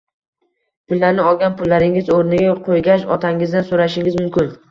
[0.93, 4.53] pullarni olgan pullaringiz o‘rniga qo‘ygach, otangizdan so‘rashingiz mumkin.